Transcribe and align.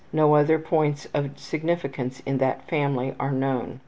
No 0.11 0.33
other 0.33 0.57
points 0.57 1.05
of 1.13 1.37
significance 1.37 2.23
in 2.25 2.39
that 2.39 2.67
family 2.67 3.13
are 3.19 3.31
known. 3.31 3.77